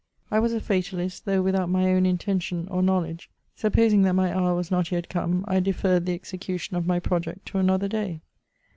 [0.31, 4.55] I was a fatalist, though without my ovm intention or knowledge; supposing that my hour
[4.55, 8.21] was not yet come, I deferred the execu tion of my project to another day.